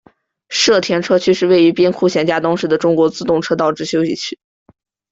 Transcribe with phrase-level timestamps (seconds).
[0.49, 4.39] 社停车区是位于兵库县加东市的中国自动车道之休息区。